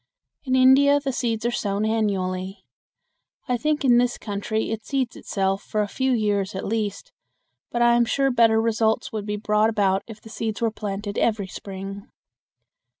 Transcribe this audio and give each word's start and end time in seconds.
In 0.45 0.55
India 0.55 0.99
the 0.99 1.13
seeds 1.13 1.45
are 1.45 1.51
sown 1.51 1.85
annually. 1.85 2.63
I 3.47 3.55
think 3.55 3.85
in 3.85 3.99
this 3.99 4.17
country 4.17 4.71
it 4.71 4.83
seeds 4.83 5.15
itself 5.15 5.61
for 5.61 5.81
a 5.83 5.87
few 5.87 6.11
years 6.11 6.55
at 6.55 6.65
least, 6.65 7.11
but 7.69 7.83
I 7.83 7.93
am 7.93 8.05
sure 8.05 8.31
better 8.31 8.59
results 8.59 9.11
would 9.11 9.27
be 9.27 9.37
brought 9.37 9.69
about 9.69 10.01
if 10.07 10.19
the 10.19 10.29
seeds 10.29 10.59
were 10.59 10.71
planted 10.71 11.19
every 11.19 11.45
spring. 11.45 12.07